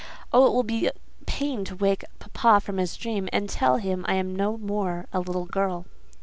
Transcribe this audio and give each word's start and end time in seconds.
Oh, 0.33 0.47
it 0.47 0.53
will 0.53 0.63
be 0.63 0.89
pain 1.27 1.63
to 1.65 1.75
wake 1.75 2.03
papa 2.17 2.59
from 2.59 2.77
his 2.77 2.97
dream, 2.97 3.29
and 3.31 3.47
tell 3.47 3.77
him 3.77 4.03
I 4.07 4.15
am 4.15 4.35
no 4.35 4.57
more 4.57 5.05
a 5.13 5.19
little 5.19 5.45
girl!" 5.45 5.85